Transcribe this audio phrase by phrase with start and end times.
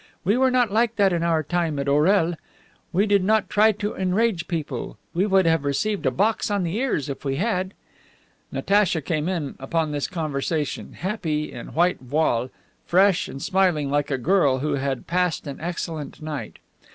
[0.23, 2.33] We were not like that in our time, at Orel.
[2.91, 4.97] We did not try to enrage people.
[5.13, 7.75] We would have received a box on the ears if we had."
[8.51, 12.49] Natacha came in upon this conversation, happy, in white voile,
[12.87, 16.57] fresh and smiling like a girl who had passed an excellent night.